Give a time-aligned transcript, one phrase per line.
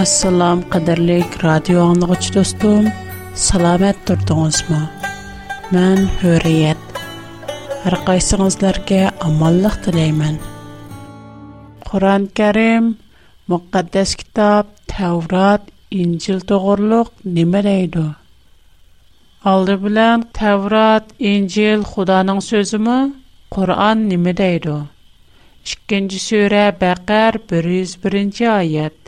[0.00, 2.84] Assalom qadirlik radio anlıqçı dostum,
[3.34, 4.78] salamat turdunuzmu?
[5.76, 7.00] Mən Hürriyet.
[7.82, 10.38] Hər qaysınızlarga amallıq diləyman.
[11.88, 12.86] Quran-Karim,
[13.52, 18.06] müqəddəs kitab, Tevrat, İncil toğırlıq nimə deydi?
[19.44, 22.98] Aldı bilən Tevrat, İncil Xudanın sözümü,
[23.50, 24.78] Quran nimə deydi?
[25.74, 28.99] 2-ci surə Bəqər 101-ci ayət.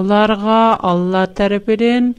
[0.00, 0.60] ularga
[0.90, 2.12] Алла tərəfindən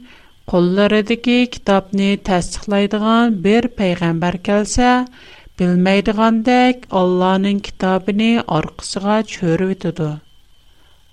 [0.52, 4.90] qo'llaridagi kitobni tasdiqlaydigan bir payg'ambar kelsa,
[5.58, 10.10] bilmaydigandek Allohning kitobini orqasiga cho'rib o'tadi.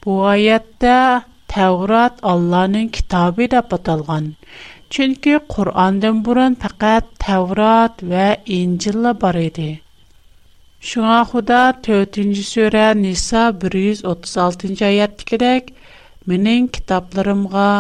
[0.04, 0.98] Bu oyatda
[1.54, 4.26] Tavrat Allohning kitobi deb atalgan.
[4.94, 8.28] Chunki Qur'ondan burun faqat Tavrat va
[8.60, 9.72] Injillar bor edi.
[10.90, 14.90] Шуңа Худа 4-нче сүре Ниса 136-нчы
[16.27, 17.71] Менің китапларымға,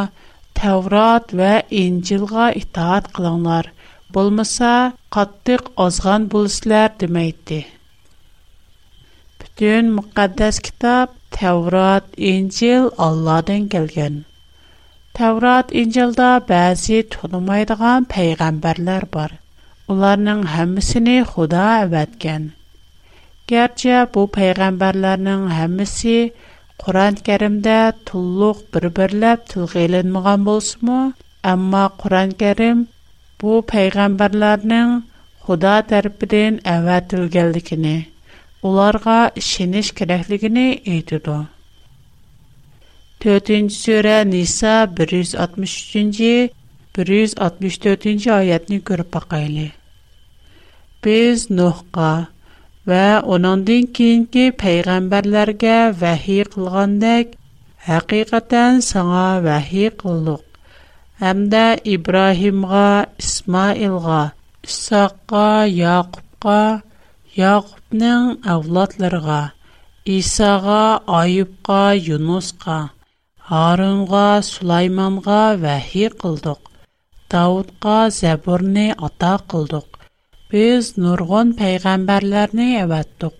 [0.56, 3.72] Тәврат вә Инжилға итаат қылыңлар.
[4.14, 7.64] Болмаса, қаттық озған болысылар демейді.
[9.42, 14.22] Бүтін мұқаддәс китап Тәврат, Инжил Алладың келген.
[15.19, 19.34] Тәврат, Инжилда бәзі тұнымайдыған пейғамбарлар бар.
[19.92, 22.50] Оларның həmmісini Худа әвәткен.
[23.47, 26.16] Gerçi bu peyğəmbərlərin həmmisi
[26.83, 30.99] Qur'on Karimda tulluq bir-birlab tilga ilinmagan bo'lsa-mu,
[31.53, 32.79] ammo Qur'on Karim
[33.39, 34.91] bu payg'ambarlarning
[35.45, 37.97] Xudo tarafidan avatilganligini,
[38.67, 41.37] ularga ishonish kerakligini aytadi.
[43.21, 46.35] 4-nji sura Nisa 163-nji
[46.97, 49.67] 164-nji oyatni ko'rib baqayli.
[51.03, 52.11] Biz Nuhqa
[52.89, 57.25] va onundan keyingi payg'ambarlarga vahiy qilgandek
[57.87, 60.43] haqiqatan sanga vahiy qildik
[61.21, 61.65] hamda
[61.95, 62.89] ibrohimga
[63.23, 64.21] ismoilga
[64.67, 65.47] isoqqa
[65.83, 66.61] yoqubqa
[67.41, 69.41] yoqubning avlodlariga
[70.17, 70.83] isoga
[71.20, 72.80] oyubqa yunusqa
[73.49, 76.61] harunga sulaymonga vahiy qildik
[77.31, 79.90] davudga zaburni ата qildik
[80.52, 83.36] Biz nurg'un payg'ambarlarni avatdik.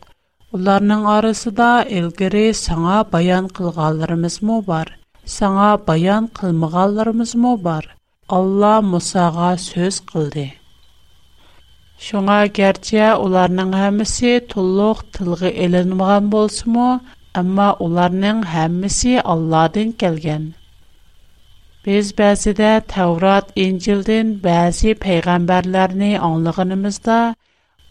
[0.56, 1.69] Ularning orasida
[1.99, 4.89] ilgari sanga bayon qilganlarimizmi bor?
[5.37, 7.84] Sanga bayon qilmaganlarimizmi bor?
[8.39, 10.47] Alloh Musaga so'z qildi.
[12.06, 16.89] Шуңа гәрчә уларның һәммәсе туллык тилгә эленмәгән булсымы,
[17.43, 20.44] әмма уларның һәммәсе Алладан келгән.
[21.86, 27.16] Biz bəzidə Təvrat, İncildən bəzi peyğəmbərlərini anlığınımızda,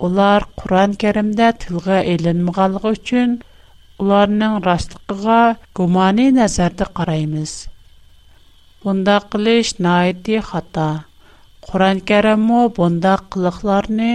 [0.06, 3.34] ular Quran-Kərimdə tilgə elinməganlığı üçün
[3.99, 5.41] ularının rastlığına
[5.75, 7.56] gumani nəzərdə qaraymız.
[8.84, 10.89] Bunda qilish naiti xata.
[11.67, 14.15] Quran-Kərimmo bunda qılıqlarını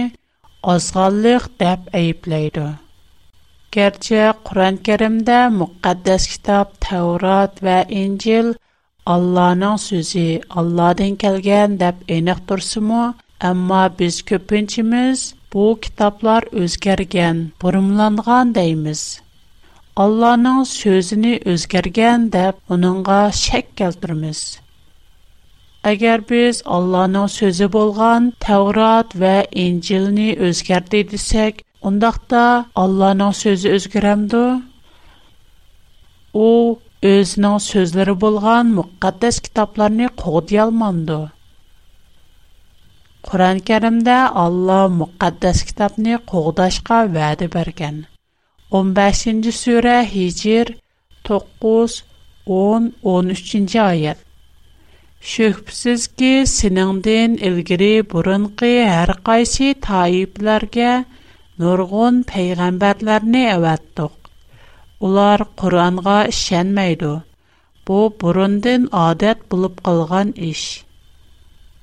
[0.72, 2.68] azğallıq dəb ayıplaydı.
[3.76, 8.56] Gerçi Quran-Kərimdə müqəddəs kitab Təvrat və İncil–
[9.15, 10.27] Allahның сөзі
[10.61, 13.03] Allahdan келген деп eniq tursimu,
[13.49, 15.19] ammo biz ko'pinchimiz
[15.53, 19.01] bu kitoblar o'zgargan, burumlangan deymiz.
[20.03, 24.39] Allahның so'zini o'zgargan deb uningga shak keltiramiz.
[25.83, 29.35] Agar biz Allahның so'zi bo'lgan Tavrat va
[29.65, 31.53] Injilni o'zgardi desak,
[31.87, 32.45] undaqda
[32.83, 34.45] Allahның so'zi o'zgaramdi?
[36.33, 36.47] U
[37.02, 41.18] özünün sözləri bolğan müqəddəs kitablarını qoğdiyalmandı.
[43.28, 48.04] Qur'an-Kərimdə Allah müqəddəs kitabını qoğdaşqa vədə bərgən.
[48.80, 50.76] 15-ci surə Hicr
[51.28, 52.02] 9
[52.46, 54.22] 10 13-cü ayət.
[55.26, 60.92] Şübhəsiz ki, sinəndən ilgiri burunqi hər qaysi taiblərə
[61.58, 64.25] nurgun peyğəmbərlərini əvətdiq.
[65.04, 67.12] Ular Qur'onga ishonmaydi.
[67.86, 70.66] Bu burundan odat bo'lib qolgan ish.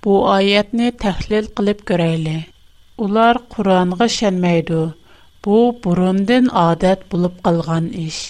[0.04, 2.50] Bu oyatni tahlil qilib ko'raylik.
[2.98, 4.82] Ular Qur'onga ishonmaydi.
[5.46, 8.22] Bu burundan odat bo'lib qolgan ish.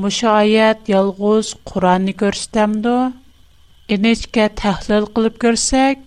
[0.00, 2.98] Mushoyat ялгыз Qur'onni ko'rsatamdi.
[3.94, 5.98] Inechka tahlil кылып ko'rsak,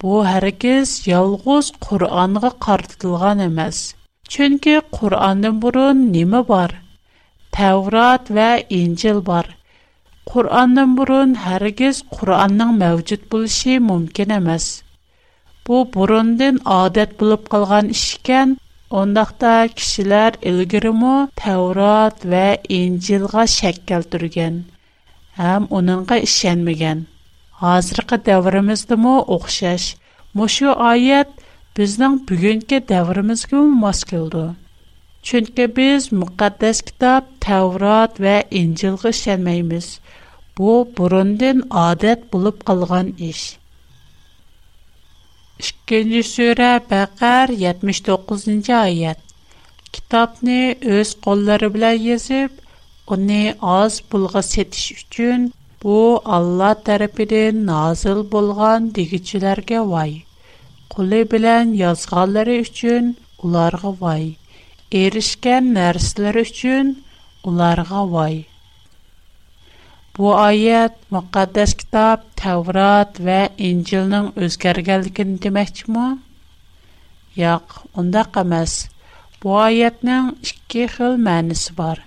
[0.00, 3.78] бу hargiz ялгыз Qur'onga картылган emas.
[4.32, 6.70] Чөнки Qur'ondan burun nima бар?
[7.59, 9.47] Тәврат ва Инҗил бар.
[10.29, 14.65] Курандан бурын һәргиз Куранның мәвҗүд булышы мөмкин эмас.
[15.65, 18.57] Бу бурындан адәт булып калган иш икән.
[18.89, 22.47] Ондакта кишиләр илгиримо Тәврат ва
[22.79, 24.63] Инҗилга шәк келтергән.
[25.39, 27.05] һәм уныңга ишенмәгән.
[27.59, 29.95] Хәзерге дәвримездәме охшаш.
[30.33, 31.31] Мошу аят
[31.75, 34.45] безнең бүгенге дәвримезгә мас келди.
[35.25, 39.87] Чөнки без мөхәддәс китап Таврот ва Инҗилгә ишенмәйбез.
[40.55, 43.41] Бу бурындан адәт булып калган иш.
[45.59, 49.19] 2-нче сүре Бақар 79-нчы аят.
[49.91, 52.51] Китапны өз қоллары белән язып,
[53.07, 55.51] уни аз пулга сетиш өчен
[55.81, 60.25] бу Алла тарафыдан назил булган дигичләргә вай.
[60.89, 63.13] Кулы белән язганлары өчен
[63.43, 64.25] уларга вай.
[64.90, 66.96] erişkən nərslər üçün
[67.46, 68.40] onlarga vay.
[70.16, 73.38] Bu ayət müqəddəs kitab Tevrat və
[73.68, 76.08] İncilin özgərgənligini deməkmi?
[77.38, 78.74] Yox, onda qəməz.
[79.40, 82.02] Bu ayətnin iki xil mənisi var.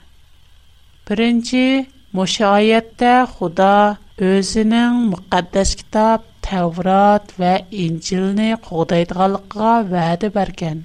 [1.08, 10.84] Birinci, Moşa ayətdə Xuda özünün müqəddəs kitab Tevrat və İncilni qoğdaydıqalıqqa vədə bərgən.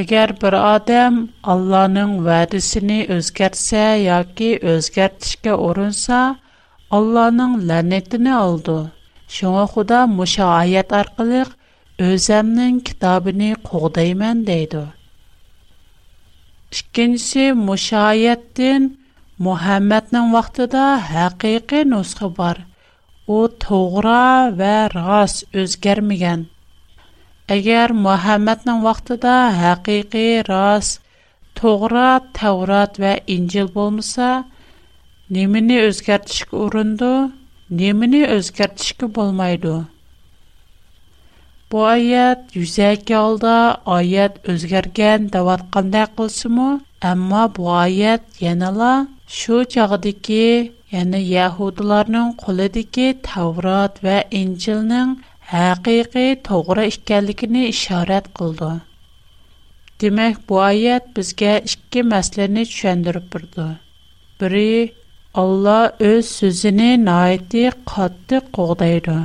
[0.00, 1.16] Əgər bir adam
[1.52, 6.20] Allah'ın vədisini özgərtsə ya ki özgərtişkə orunsa,
[6.98, 8.76] Allah'ın lənətini aldı.
[9.28, 11.50] Şuna Xuda Moşa ayət arqılıq
[12.08, 14.82] özəmnin kitabını qoğdaymən deydi.
[16.72, 18.88] Ikkinchisi mushoyatdin
[19.38, 22.56] Muhammadning vaqtida haqiqiy nusxa bor.
[23.28, 26.48] U to'g'ri va rost o'zgarmagan.
[27.48, 31.00] agar muhammadning vaqtida haqiqiy rost
[31.58, 34.28] to'g'ri tavrat va injil bo'lmasa
[35.34, 37.14] nimani o'zgartirishga urindi
[37.80, 39.74] nimani o'zgartirishga bo'lmaydi.
[41.70, 43.56] Bu oyat yuzaki olda
[43.96, 46.68] oyat o'zgargan deyotganday qilsimu
[47.10, 48.92] ammo bu oyat yanala
[49.38, 50.46] shu chog'diki
[50.94, 55.10] ya'ni yahudilarning qo'lidagi tavrat va injilning
[55.53, 58.71] həqiqi toğra ikənligini işarət qıldı.
[60.01, 63.67] Demək bu ayət bizə iki məsələni düşəndürüb birdi.
[64.41, 64.93] Biri
[65.43, 69.17] Allah öz sözünü nəhayət qattiq qoğdaydı.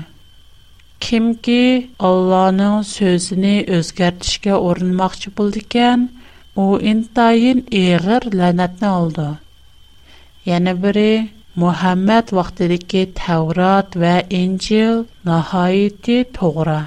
[1.02, 6.08] Kimki Allahның sözünü özgərtişkə orunmaqçı buldu ikən,
[6.56, 9.28] o intayin eğir lənətni aldı.
[10.46, 11.12] Yəni biri
[11.57, 16.81] Muhammad vaqtidagi Tavrat va Injil nihoyati to'g'ri.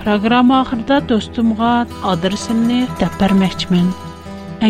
[0.00, 1.74] Программа oxirida do'stimga
[2.12, 3.92] adresimni тәп бермәкчмен.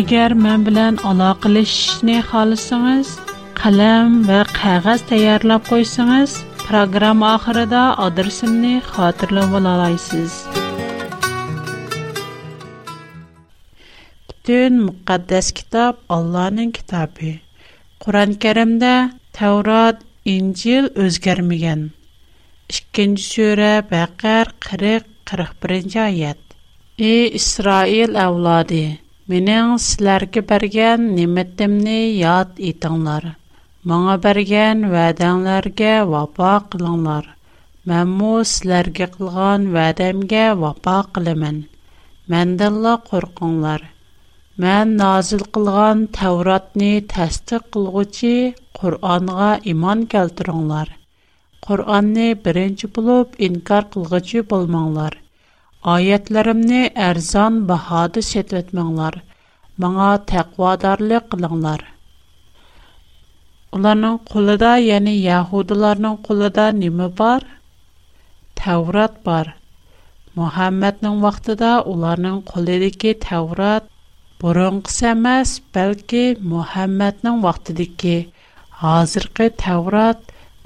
[0.01, 3.15] Әгәр мен белән алакалашышны халысыңыз,
[3.61, 6.35] қалам ва кагаз таярлап койсаңыз,
[6.67, 9.89] программа ахырда адресымны хатırlап ала.
[14.44, 17.32] Бүтән мөхәддәс китап Аллаһның китабы.
[18.02, 18.94] Qur'on Karimdə
[19.36, 21.88] Tavrat, İncil özgərməyən.
[22.70, 26.40] 2-ci surə Bəqər 40-41-ci ayət.
[27.10, 28.84] Ey İsrail avladı,
[29.32, 33.30] mənim sizlərə bərgən nemətімni yad etіңlər.
[33.88, 37.30] Маңа бәргән вәдәңләргә вапа кылыңлар.
[37.88, 41.62] Мен мо сезләргә кылган вәдәмгә вапа кылымын.
[42.28, 43.86] Мәндәлла куркыңлар.
[44.60, 48.32] Мен назил кылган Тавратны тәсдиқ кылгычы
[48.78, 50.90] Кур'анга иман келтириңлар.
[51.66, 55.16] Кур'анны беренче булып инкар кылгычы булмаңлар.
[55.94, 59.22] Аятларымны әрзан баһада сетветмәңлар.
[59.80, 61.86] Маңа тәкъвадарлык кылыңлар.
[63.72, 67.46] Уларның кулыда, яни Яһудларның кулыда ниме бар?
[68.60, 69.54] Таврат бар.
[70.36, 73.14] Мухаммадның вакытында уларның кулыдагы
[74.41, 78.17] burunqisi emas balki muhammadning vaqtidagi
[78.81, 80.19] hozirgi tavrat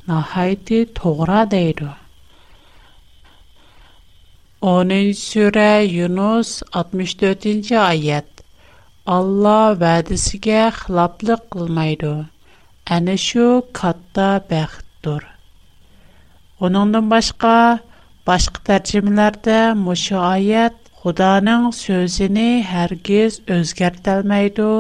[0.09, 1.89] nihoyatda to'g'ri deydi
[4.73, 6.49] o'ninchi sura yunus
[6.79, 8.29] oltmish to'rtinchi oyat
[9.17, 12.15] olloh va'dasiga xiloflik qilmaydi
[12.95, 13.47] ana shu
[13.79, 15.21] katta baxtdir
[16.65, 17.57] uningdan boshqa
[18.27, 24.71] boshqa tarjimalarda mushu oyat Xudanın sözünü hərgiz özgərtəlməydi,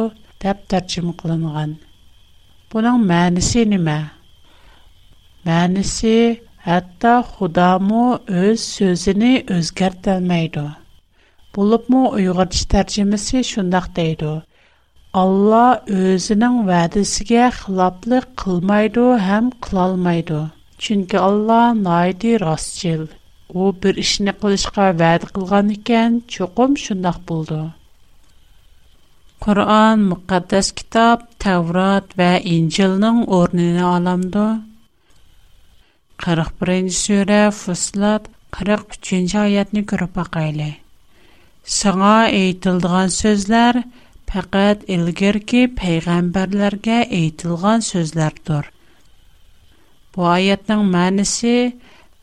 [0.43, 1.77] dəb tərcüm qılınğan.
[2.73, 3.99] Bunun mənisi nimə?
[5.47, 10.65] Mənisi, hətta Xudamu öz sözünü özgərtəlməydi.
[11.55, 14.33] Bulubmu Uyğurç tərcüməsi şundaq deydi.
[15.21, 20.41] Allah özünün vədisiga xilaplıq qılmaydı, həm qılalmaydı.
[20.83, 23.07] Çünki Allah naidi rastçıl
[23.53, 27.61] u bir ishni qilishga va'da qilgan ekan cho'qim shundoq bo'ldi.
[29.43, 34.47] Qur'on muqaddas kitob tavrat va injilning o'rnini olamdi.
[36.23, 38.23] qirq birinchi sura fuslat
[38.55, 40.71] qirq uchinchi oyatni ko'rib boqayli
[41.77, 43.75] sanga aytildigan so'zlar
[44.31, 48.63] faqat ilgirki payg'ambarlarga aytilgan so'zlardir.
[50.13, 51.55] Bu oyatning ma'nisi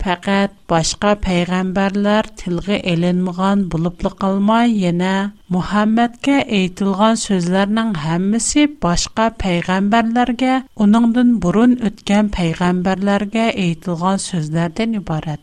[0.03, 5.15] Faqat башка payg'ambarlar tilga ilinmagan bo'libla калмай, яна
[5.55, 15.41] Muhammadga aytilgan so'zlarning hammasi башка payg'ambarlarga, уныңдан burun үткән payg'ambarlarga aytilgan сүзләрдән iborat.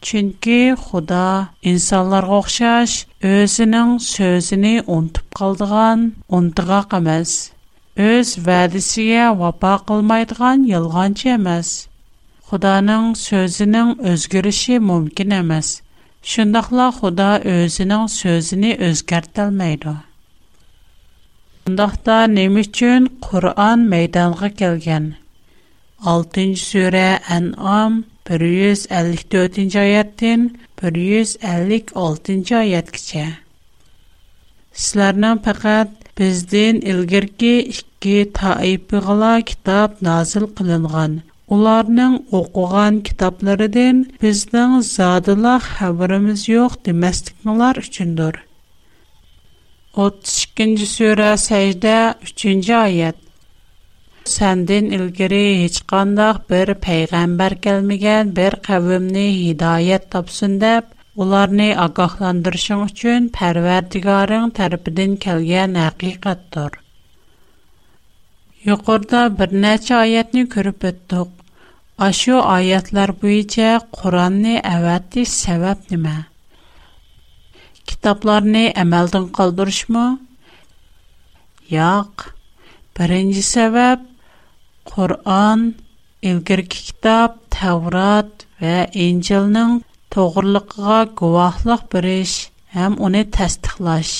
[0.00, 6.06] Чөнки Худа инсанларга охшаш, өзенең сөзене унтып калдыган,
[6.36, 7.52] унтыгак эмас.
[7.96, 11.89] Өз вәдисигә вафа кылмайдыган ялганчы эмас.
[12.50, 15.68] Xudoning so'zining o'zgarishi mumkin emas.
[16.30, 19.94] Shundaqla Xudo o'zining so'zini o'zgartirmaydi.
[21.62, 25.04] Shundaqda nima uchun Qur'on maydonga kelgan?
[26.14, 27.92] 6-sura An'am
[28.26, 30.40] 154-oyatdan
[30.82, 33.26] 156-oyatgacha.
[34.82, 41.12] Sizlarning faqat bizdan ilgirki ikki toifig'ala kitob nozil qilingan.
[41.56, 48.44] ularning o'qigan kitoblaridan bizning zodila xabarimiz yo'q demasliklar uchundir
[49.98, 53.16] 32-ci surə Səcdə 3-cü ayət.
[54.30, 60.84] Səndən ilgiri heç qandaq bir peyğəmbər gəlməyən bir qəvmni hidayət tapsın deyə
[61.16, 66.78] ularni ağaqlandırışın üçün Pərverdigarın tərəfindən gələn həqiqətdir.
[68.70, 71.39] Yuqorda bir neçə ayətni görüb ötdük.
[72.00, 76.14] Aşu ayətlər buyincə Quranni əvətiş səbəb nimə?
[77.90, 80.04] Kitaplarni əməldən qaldırışmı?
[81.74, 82.24] Yoq.
[82.96, 84.06] Birinci səbəb
[84.88, 85.66] Quran,
[86.24, 92.34] ilgirki kitab Tevrat və İncilnin toğruluğuna guvahlıq biriş,
[92.72, 94.14] həm onu təsdiqlaş.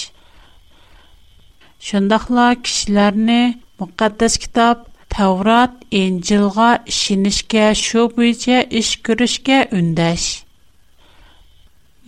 [1.89, 3.43] Şundaqla kişilərni
[3.81, 10.25] müqəddəs kitab Tevrat, İncil'a işinişke, шу буенча эш күрешкә ündeş.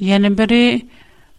[0.08, 0.66] Yeni бере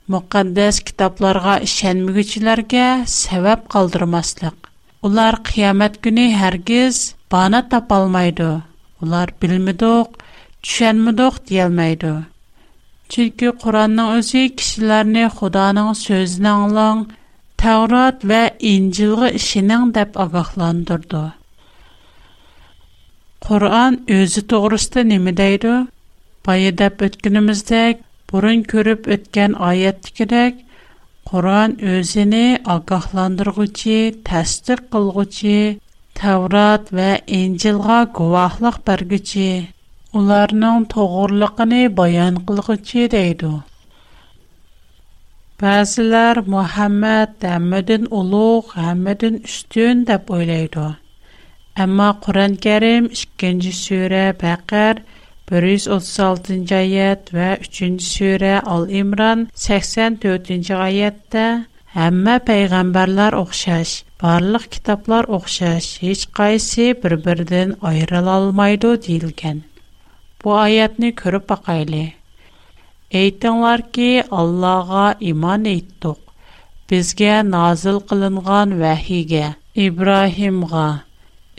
[0.08, 2.88] muqaddas китапларга ishonmaguvchilarga
[3.22, 4.58] sabab qoldirmaslik
[5.06, 6.98] Улар qiyomat көне һәргиз
[7.32, 8.52] бана topolmaydi
[9.04, 10.08] Улар bilmidiq
[10.64, 12.14] tushunmidiq deyolmaydi
[13.12, 17.00] Чөнки qur'onning o'zi кешеләрне xudoning so'zini anglang
[17.64, 18.44] tavrat va
[18.74, 21.24] injilga ishining дип ogohlantirdi
[23.46, 25.74] Qur'on o'zi to'g'risida nima deydi?
[26.48, 30.54] Boya deb o'tganimizdek, burun ko'rib o'tgan oyatdagidek,
[31.30, 32.46] Qur'on o'zini
[32.76, 33.98] ogohlantirg'uchi,
[34.30, 35.60] tasdiq qilg'uchi,
[36.20, 37.10] Tavrat va
[37.40, 39.52] Injilga guvohlik berguchi,
[40.20, 43.54] ularning to'g'riliqini bayon qilg'uchi deydi.
[45.60, 50.88] Ba'zilar Muhammad hammadan ulug', hammadan ustun deb o'ylaydi.
[51.85, 55.03] Әмма Qur'on Karim 2-нче сүре Бақар
[55.51, 61.47] 136-нчы аят ва 3-нче сүре Ал-Имран 84-нчы аятта
[61.97, 63.93] Hamma payg'ambarlar o'xshash,
[64.23, 69.63] barliq kitoblar o'xshash, hech qaysi bir-biridan ayrila olmaydi deyilgan.
[70.41, 72.05] Bu oyatni ko'rib baqayli.
[73.21, 76.21] Aytinglarki, Allohga iymon etdik.
[76.91, 79.47] Bizga nozil qilingan vahiga,
[79.87, 80.89] Ibrohimga,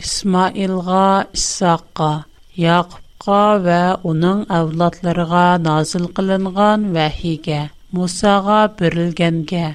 [0.04, 2.10] İsmailға, İsaqqa,
[2.56, 9.66] Yaqubqa və onun avladlarına nazil qılınğan vəhiyyə, Musağa birilgəngə,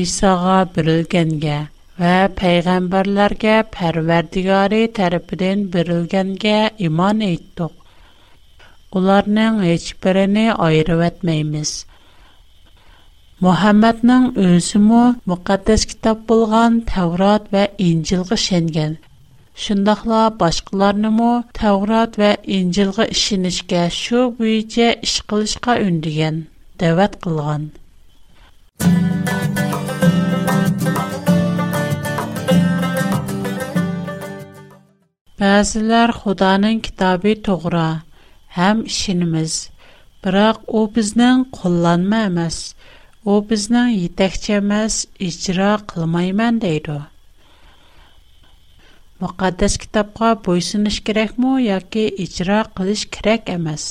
[0.00, 1.58] İsa'ğa birilgəngə
[2.00, 6.58] və peyğəmbərlərə Pərverdigari tərəfindən birilgəngə
[6.88, 7.72] iman etdik.
[8.94, 11.72] Onların heç birini ayırıb etməyimiz.
[13.44, 18.94] Muhammedның özümü müqəddəs kitab bolğan Tevrat və İncilgə şengen
[19.63, 26.37] shundoqla boshqalarnimi Tavrat va Injilga ishonishga shu bo'yicha ish qilishga undigan,
[26.79, 27.63] da'vat qilgan.
[35.39, 37.89] Ba'zilar Xudoning kitobi to'g'ri,
[38.57, 39.53] ham ishonimiz,
[40.23, 42.57] biroq u bizning qo'llanma emas,
[43.31, 46.99] u bizning yetakchi emas, ijro qilmayman deydi.
[49.19, 53.85] Muqaddas kitobga bo'ysunish kerakmi yoki ijro qilish kerak emas?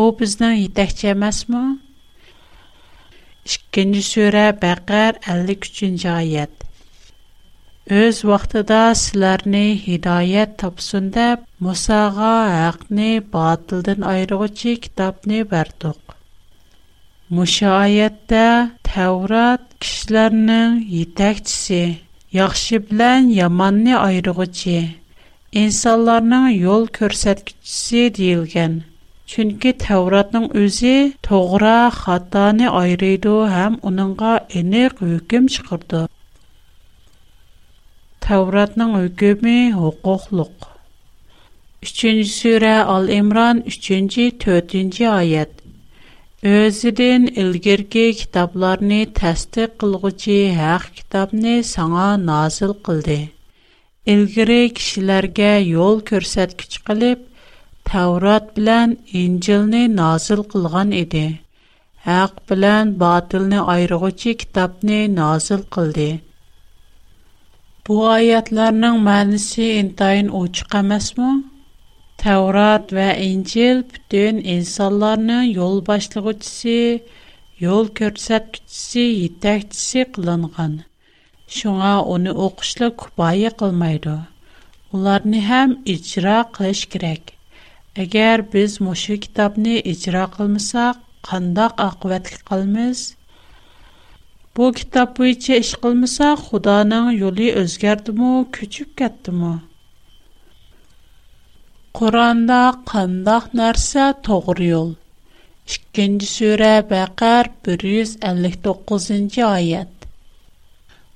[0.00, 1.64] U bizning yetakchi emasmi?
[3.52, 6.64] 2-ci surə Bəqər 53-cü ayət.
[7.86, 16.02] Öz vaxtında sizlərni hidayət tapsın deyə Musağa haqqni batıldan ayırğıcı kitabni verdik.
[17.30, 18.48] Muşa ayətdə
[18.90, 21.80] Təvrat kişilərinin yetəkçisi,
[22.35, 24.79] yaxşı bilən yamanni ayırğıcı,
[25.51, 28.81] insanların yol göstərgücüsü deyilgan.
[29.31, 36.01] Çünki Təvratның özü toğra xatani ayrıydı həm onunğa eniq hökm çıxırdı.
[38.25, 40.57] Təvratның hökmü hüquqluq.
[41.83, 45.51] 3-cü surə Al-İmran 3-cü 4-cü ayət.
[46.46, 53.16] Özüdən ilgirki kitablarını təsdiq qılğıcı haq kitabını sana nazil qıldı.
[54.12, 57.24] İlgiri kişilərə yol göstərgüç qılıb
[57.90, 61.24] Tavrat bilan Injilni nazil qilgan edi.
[62.04, 66.08] Haq bilan batilni ayırğıcı kitabni nazil qildi.
[67.88, 71.55] Bu oyatlarning mənası intayin uçuq emasmı?
[72.21, 76.81] Tavrat va Injil butun insonlarning yo'l boshlag'uvchisi,
[77.63, 80.73] yo'l ko'rsatuvchisi, yetakchisi qilingan.
[81.55, 84.17] Shunga uni o'qishla kifoya qilmaydi.
[84.93, 87.33] Ularni ham ijro qilish kerak.
[88.03, 92.99] Әгәр без мошы китапны иҗра кылмасак, кандак акыбәткә калмыз?
[94.55, 99.53] Бу китап буенча эш кылмасак, Худаның юлы өзгәрдеме, көчүп кеттеме?
[101.98, 104.90] Qur'onda qandaq narsa to'g'ri yo'l?
[105.74, 109.94] 2-nji sura Baqar 159-oyat.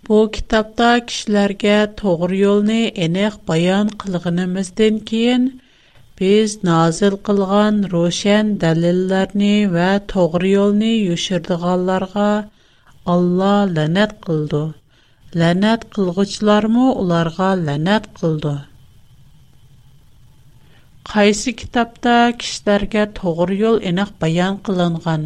[0.07, 5.45] Bu kitobda kishilarga to'g'ri yo'lni aniq bayon qilganimizdan keyin
[6.21, 12.31] biz nozil qilgan ro'shan dalillarni va to'g'ri yo'lni yushirdiganlarga
[13.17, 14.65] Alloh la'nat qildi.
[15.41, 18.57] La'nat qilg'uchilarmi ularga la'nat qildi.
[21.09, 25.23] Қайсы китапта кишләргә to'g'ri юл aniq баян кылынган?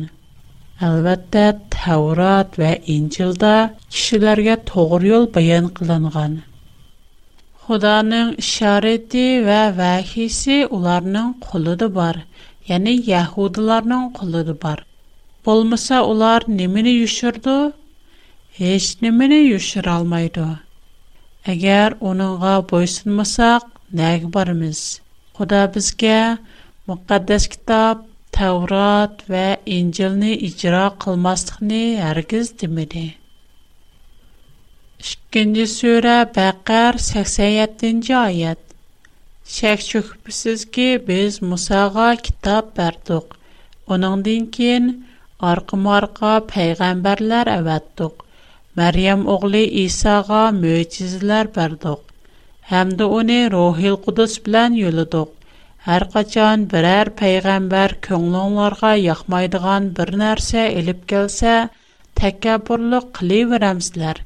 [0.81, 1.43] Әлбәттә,
[1.75, 6.43] Таурат va Инҗилдә кишләргә to'g'ri юл баян кылынган.
[7.67, 12.23] Xudoning ishorati va vahisi уларның qo'lida бар,
[12.71, 14.87] ya'ni яһудларның qo'lida бар.
[15.45, 17.59] Bo'lmasa улар nimani yushirdi?
[18.59, 20.49] Hech nimani yushira olmaydi.
[21.53, 25.04] Әгәр uningga bo'ysunmasak, nag bormiz?
[25.35, 26.18] Xuda bizə
[26.88, 33.03] müqəddəs kitab, Tevrat və İncilni icra qılmaslıqni hərgiz demedi.
[35.05, 38.62] 2-ci surə Bəqər 87-ci ayət.
[39.57, 43.35] Şək şübhəsiz ki, biz Musağa kitab bərdik.
[43.87, 44.88] Onundan keyin
[45.51, 48.25] arqa-marqa peyğəmbərlər əvətdik.
[48.79, 52.13] Məryəm oğlu İsa'ğa möcüzələr bərdik.
[52.72, 55.36] Həm də onu Ruhul Qudus bilən yoluduq.
[55.89, 61.60] Hər qaçan birər peyğəmbər köңlünlərə yaxmaydıgan bir нәрсә elib gəlsə,
[62.22, 64.26] təkəbbürlük qılıveramsızlar.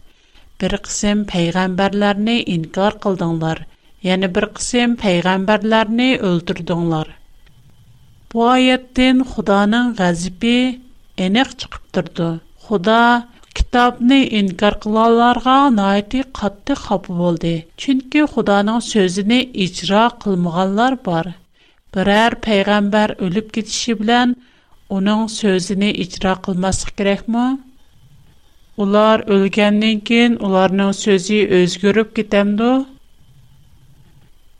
[0.63, 3.59] bir qism payg'ambarlarni inkor qildinglar,
[4.07, 7.07] yana bir qism payg'ambarlarni o'ldirdinglar.
[8.29, 10.57] Bu oyatdan Xudoning g'azibi
[11.25, 12.29] aniq chiqib turdi.
[12.65, 13.01] Xudo
[13.58, 17.54] kitobni inkor qilganlarga noiti qattiq xafa bo'ldi.
[17.80, 21.26] Chunki Xudoning so'zini ijro qilmaganlar bor.
[21.94, 24.28] Biror payg'ambar o'lib ketishi bilan
[24.96, 27.46] uning so'zini ijro qilmaslik kerakmi?
[28.82, 32.70] Ular o'lgandan keyin ularning so'zi o'zgarib ketamdi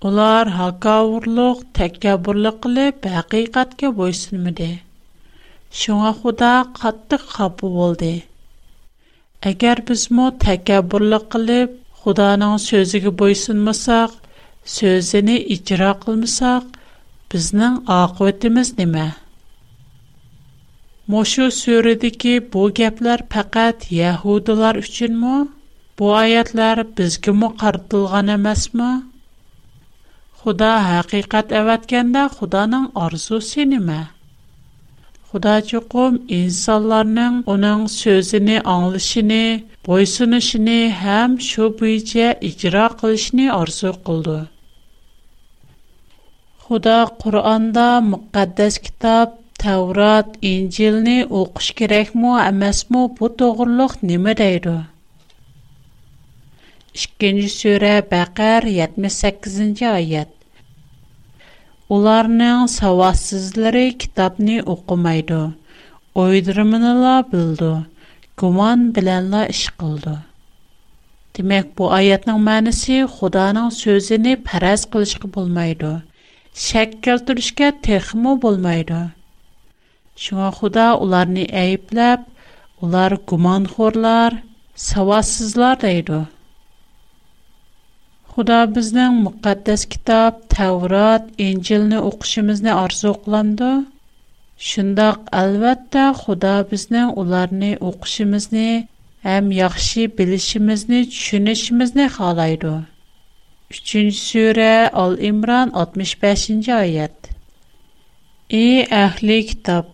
[0.09, 4.71] Ular hakavurluq, takabburlik qilib haqiqatga boysunmadı.
[5.77, 8.13] shunga xudo qattiq xafa bo'ldi
[9.49, 14.13] Әгәр безмо тәкәббурлык кылып, Худаның сөзиге буйсынмасак,
[14.75, 16.65] сөзене иҗра кылмасак,
[17.31, 19.09] безнең акыбетimiz нимә?
[21.13, 25.37] Мошу сүредәге бу гәпләр фақат яһудлар өченме?
[25.99, 28.91] Bu ayətlər bizə mə qartılğan emasmı?
[30.43, 34.18] Xuda həqiqət əvətkəndə Xudanın arzusu nədir?
[35.30, 44.40] Худа чукым инсанларның оның сөзіне аңлышыны, бойсынышыны һәм шу буйча иҗра кылышны арзу кылды.
[46.66, 53.02] Худа Кур'анда муқаддас китап Tavrat, İncilni oxuş kerakmi, emasmi?
[53.20, 54.76] Bu to'g'riliq nima deydi?
[57.02, 60.32] 2-ci surə Bəqər 78-ci ayət.
[61.97, 65.43] Ularning savadsizlari kitobni o'qimaydi.
[66.23, 67.73] O'ydirmini la bildi.
[68.41, 70.15] gumon bilanla ish qildi.
[71.37, 75.93] Demak, bu oyatning ma'nosi Xudoning so'zini faraz qilishga bo'lmaydi.
[76.67, 79.01] Shak keltirishga texmo bo'lmaydi.
[80.23, 82.21] Shunga Xudo ularni ayblab,
[82.85, 84.33] ular gumonxo'rlar,
[84.89, 86.21] savodsizlar deydi.
[88.39, 93.71] Xudo bizning muqaddas kitob, Tavrat, Injilni o'qishimizni orzu qiladi.
[94.69, 98.71] Shundoq albatta Xudo bizning ularni o'qishimizni
[99.27, 102.75] ham yaxshi bilishimizni, tushunishimizni xohlaydi.
[103.79, 107.19] 3-sura Al-Imron 65-oyat.
[108.63, 109.87] Ey ahli kitob,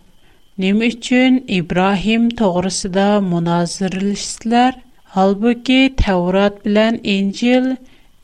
[0.62, 4.72] nima uchun Ibrohim to'g'risida munoziralashsizlar?
[5.14, 7.66] Halbuki Tavrat bilan Injil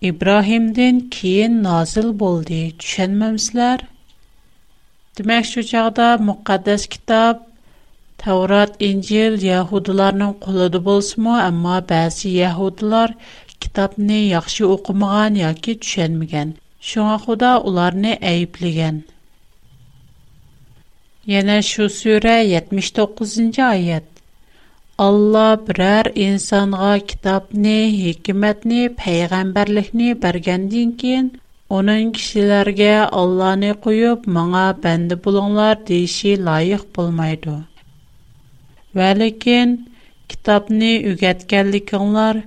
[0.09, 2.61] İbrahimdən keyin nazil boldi.
[2.81, 3.83] Düşənməmsizlər?
[5.19, 7.43] Demək şu çağda müqəddəs kitab
[8.23, 13.13] Tavrat, İncil Yahudilərinin qolunda bolsunmu, amma bəzi Yahudilar
[13.61, 16.57] kitabni yaxşı oxumağan yoki düşənməyən.
[16.81, 19.03] Şuna Xuda ularni ayıplagan.
[21.27, 23.63] Yana şu surə 79-cı
[25.03, 31.31] ئاللا بىرەر ئىنسانغا كىتابنى، ھېكمەتنى، پەيغەمبەرلىكنى بەرگەندىن كېيىن،
[31.77, 37.57] ئۇنىڭ كىشىلەرگە ئاللانى قويۇپ ماڭا بەندە بولۇڭلار دېيىشى لايىق بولمايدۇ.
[39.01, 39.75] ۋەلىكىن
[40.35, 42.43] kitobni ئۆگەتكەنلىكىڭلار،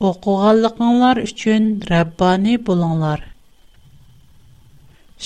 [0.00, 3.26] ئوقۇغانلىقىڭلار ئۈچۈن رەببانى بولۇڭلار.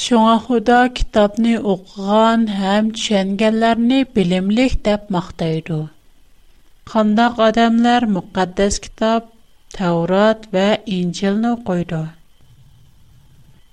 [0.07, 5.85] شۇڭا خۇدا kitobni ئوقۇغان ھەم چۈشەنگەنلەرنى بىلىملىك دەپ ماختايدۇ.
[6.91, 9.23] قانداق odamlar muqaddas kitob
[9.77, 12.03] Tavrot va Injilni o'qiydi?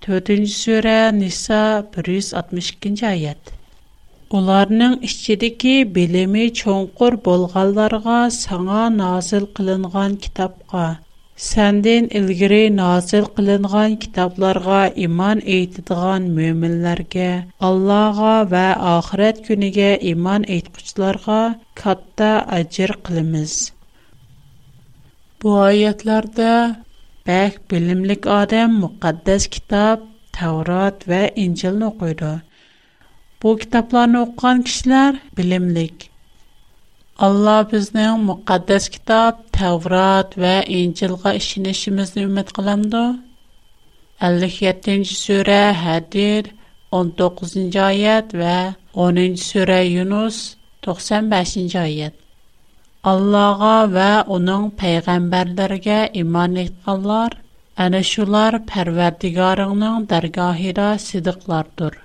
[0.05, 1.61] 4-sura Nisa
[1.95, 3.41] 162-oyat.
[4.37, 10.85] Ularning ichidagi bilimi cho'nqur bo'lganlarga, sanga nozil qilingan kitobqa
[11.35, 21.41] Сәндин илгири назил кылынган китапларга иман әйтидиган мөминләргә, Аллага ва ахирет күнегә иман әйткүчләргә
[21.75, 23.73] катта аҗр кылабыз.
[25.43, 26.79] Бу аятларда
[27.27, 32.33] бәк билимлек адам мукаддас китап, Таврот ва Инҗилне укыйды.
[33.41, 36.14] Бу китапларны укыган кишләр билимлек.
[37.17, 43.05] Allah bizning muqaddas kitob Tavrat va Injilga ishonishimizni umid qilamdi.
[44.19, 46.45] 57-sura Hadid
[46.91, 52.13] 19-oyat va 10-sura Yunus 95-oyat.
[53.11, 57.31] Allohga va uning payg'ambarlariga iymon etganlar
[57.77, 62.04] ana shular Parvardigoringning dargohida sidiqlardir.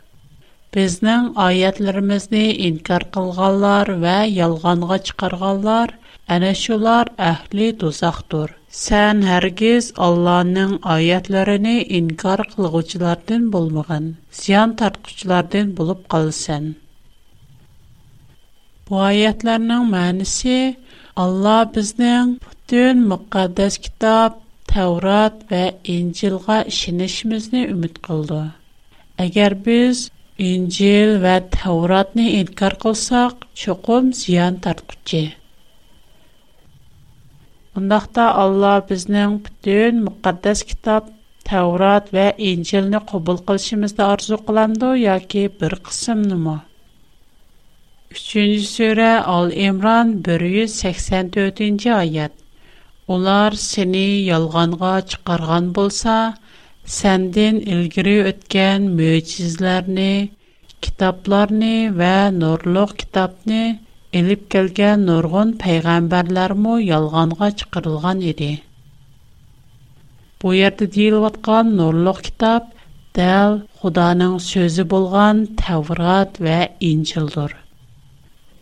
[0.75, 5.89] Bizning oyatlarimizni inkor qilganlar va yolg'onga chiqarganlar
[6.35, 8.49] ana shular ahli do'zaxdir.
[8.85, 14.05] Sen hargiz Allohning oyatlarini inkor qilguvchilardan bo'lmagan,
[14.41, 16.65] ziyon tortquchilardan bo'lib qolsan.
[18.87, 20.61] Bu oyatlarning ma'nosi
[21.25, 24.33] Alloh bizning butun muqaddas kitob,
[24.73, 25.65] Tavrat va
[25.97, 28.43] Injilga ishonishimizni umid qildi.
[29.25, 29.97] Agar biz
[30.41, 35.35] İncil və Tevratni inkar qılsaq, çoxum ziyan tartquchi.
[37.75, 41.13] Bundaqda Allah bizning bütün müqəddəs kitab
[41.51, 46.57] Tevrat və İncilni qəbul qilishimizni arzu qilamdı yoki bir qismini?
[48.17, 52.33] 3-cü surə Al-İmran 184-cü ayət.
[53.13, 56.35] Ular seni yalğanğa çıxarğan bolsa,
[56.91, 60.31] səndən ilgiri ötən möcüzələri,
[60.85, 63.63] kitablarını və nurluq kitabni
[64.21, 68.51] elib gələn nurgun peyğəmbərlərmü yalğanğa çıxırılğan idi.
[70.43, 72.73] Bu yerdə deyilətqan nurluq kitab
[73.19, 76.59] dəl Xudanın sözü bolğan Tevrat və
[76.91, 77.55] İncildir.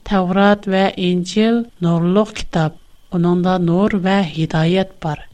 [0.05, 2.77] Tevrat və İncil nurluq kitab.
[3.13, 5.25] Onunda nur və hidayət var.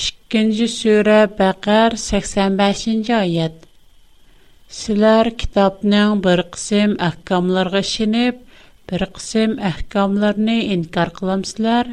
[0.00, 3.56] 2-ci surə Bəqər 85-нче аят.
[4.80, 8.38] Sizlər kitabның бер qism əhkamlarına şinib,
[8.88, 11.90] бер qism əhkamlarını инкар qılamsızlar.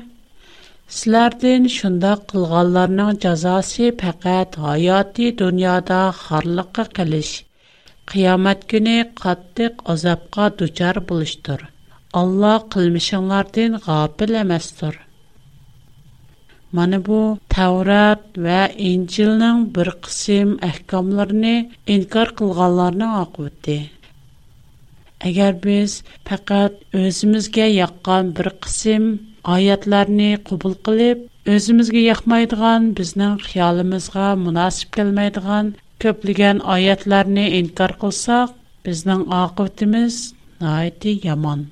[0.97, 7.33] Sizlərdən şundaq кылганларның cəzası фақат hayati dünyada харлыкка qilish,
[8.11, 11.65] qiyamət günü qattiq azabqa duçar buluşdur.
[12.21, 15.06] Алла qılmışınlardan qapil emasdır.
[16.75, 21.45] Mana бу Таурат və İncilnin бер кысым әхкамларын
[21.93, 23.77] инкар кылганларның aqıbəti.
[25.30, 29.08] Әгәр без faqat özümüzə yaqqan бер кысым
[29.56, 31.23] ayətlərini qəbul qılıb,
[31.56, 35.71] özümüzə yaxmaydigan, безнең xiyalımızga münasib kelmaydigan
[36.03, 38.51] köplügən ayətlərini инкар qılsaq,
[38.84, 40.19] безнең aqibətimiz
[40.60, 41.67] nəhayət яман.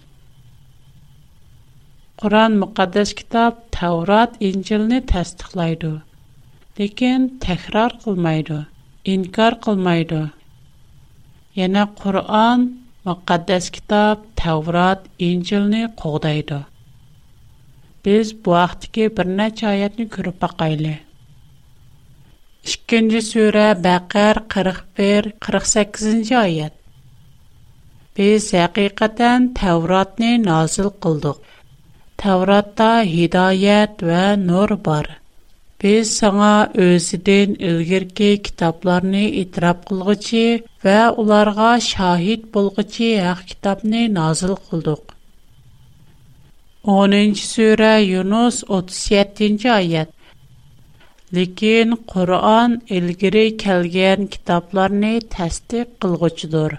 [2.21, 5.93] Qur'on muqaddas kitob Tavrat, İncilni tasdiqlaydi,
[6.79, 8.59] Lekin təkrar qilmaydi,
[9.13, 10.21] inkar qilmaydi.
[11.59, 12.61] Yana Qur'on
[13.07, 16.59] muqaddas kitob Tavrat, İncilni qo'g'daydi.
[18.05, 20.95] Biz bu vaqtdagi bir neçə oyatni görüb baxaylı.
[22.73, 26.75] 2-ci surə Bəqər 41-48-ci ayət.
[28.17, 31.37] Biz həqiqətən Tavratni nazil qıldıq.
[32.21, 35.07] Təvratda hidayət və nur var.
[35.83, 36.51] Biz sana
[36.83, 40.45] özüdən ilgirki kitablarını itiraf qılğıcı
[40.85, 45.03] və onlarga şahid bolğıcı haq kitabni nazil qıldıq.
[46.95, 50.09] 10-cu surə Yunus 37-ci ayət.
[51.35, 56.71] Lekin Qur'on ilgiri kelgan kitoblarni tasdiq qilg'uchidir.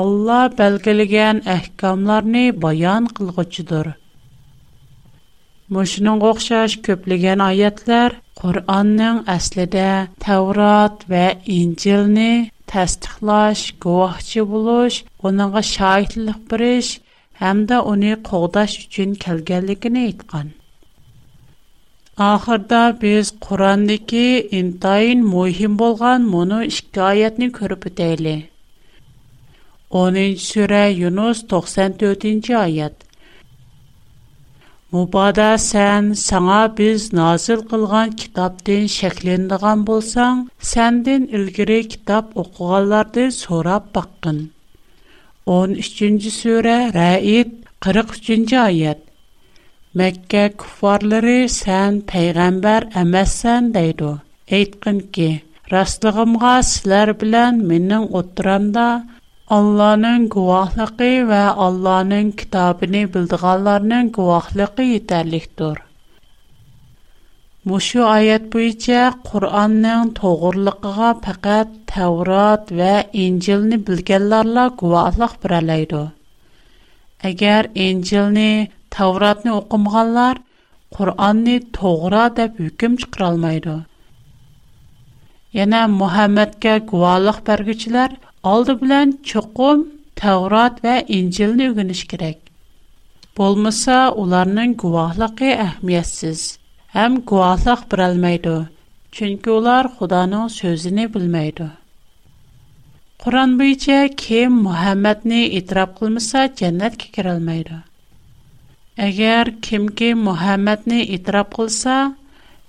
[0.00, 3.86] Alloh belgilagan ahkomlarni bayon qilg'uchidir.
[5.75, 9.89] Мошының оқшаш көплеген аятлар Qur'onning aslida
[10.23, 11.25] Tavrat va
[11.57, 16.91] Injilni tasdiqlash, guvohchi bo'lish, uningga shohidlik berish
[17.41, 20.47] hamda uni qo'g'dash uchun kelganligini aytgan.
[22.31, 28.41] Oxirda biz Qur'ondagi intayin muhim bo'lgan mono ikki oyatni ko'rib o'taylik.
[29.91, 32.95] 10-sura Yunus 94-oyat.
[34.95, 40.39] Мубада сән саңа biz назил qilgan kitobdan shaklanadigan bo'lsang,
[40.69, 44.39] сәндән ilgari kitob o'qiganlardan so'rab baqqin.
[45.57, 47.53] 13-ci surə Rəid
[47.85, 49.05] 43-cü ayət.
[49.99, 54.11] Məkkə küffarları sən peyğəmbər əməssən deydi.
[54.57, 55.29] Aytqın ki,
[55.71, 58.89] rastlığımğa sizlər bilən mənim oturamda
[59.49, 65.77] Allah'ın guvahlıqı ve Allah'ın kitabını bildiğanlarının guvahlıqı yeterlikdir.
[67.65, 76.11] Muşu ayet boyunca Kur'an'ın toğurluğuna fakat Tevrat ve İncil'ni bilgenlerle guvahlık bireleydi.
[77.23, 80.37] Eğer İncil'ni, Tevrat'ni okumganlar,
[80.91, 83.85] Kur'an'ni toğra deb hüküm çıkaralmaydı.
[85.53, 92.36] Yana Muhammed'ge guvahlık bergüçüler Алды aldı bilan çoqum Tavrat və İncilni öyrəniş kerak.
[93.38, 96.42] Bolmasa onların guvahlığı əhmiyyətsiz,
[96.94, 98.66] həm guvahlıq birəlməydi.
[99.12, 101.66] Çünki onlar Xudanın sözünü bilməydi.
[103.18, 107.80] Quran boyunca kim Muhammədni itiraf qılmasa cənnətə girə bilməydi.
[109.08, 112.14] Əgər kimki Muhammədni itiraf qılsa,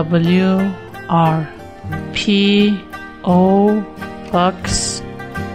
[1.09, 1.39] r
[2.15, 2.17] p
[3.23, 3.25] o
[4.31, 5.01] box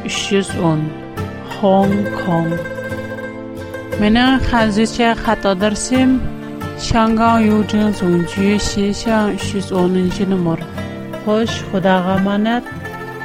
[0.04, 1.03] 310
[1.64, 2.52] Hong Kong.
[4.00, 6.10] Mening hazırcha xato darsim
[6.86, 10.60] Şangan Yujin Zongju Xishan 310-numur.
[11.24, 12.64] Xo'sh, Xudoga amonat.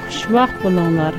[0.08, 1.14] Xushvaqt bo'linglar.